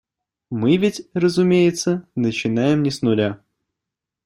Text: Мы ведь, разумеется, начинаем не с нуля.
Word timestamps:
Мы 0.49 0.77
ведь, 0.77 1.07
разумеется, 1.13 2.07
начинаем 2.15 2.81
не 2.81 2.89
с 2.89 3.03
нуля. 3.03 3.39